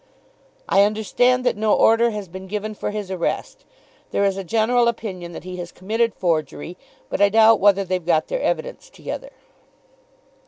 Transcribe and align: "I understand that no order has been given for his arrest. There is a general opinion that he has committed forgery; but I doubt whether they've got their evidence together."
"I 0.67 0.81
understand 0.81 1.45
that 1.45 1.55
no 1.55 1.75
order 1.75 2.09
has 2.09 2.27
been 2.27 2.47
given 2.47 2.73
for 2.73 2.89
his 2.89 3.11
arrest. 3.11 3.65
There 4.09 4.23
is 4.23 4.35
a 4.35 4.43
general 4.43 4.87
opinion 4.87 5.33
that 5.33 5.43
he 5.43 5.57
has 5.57 5.71
committed 5.71 6.15
forgery; 6.15 6.75
but 7.07 7.21
I 7.21 7.29
doubt 7.29 7.59
whether 7.59 7.83
they've 7.83 8.03
got 8.03 8.27
their 8.27 8.41
evidence 8.41 8.89
together." 8.89 9.29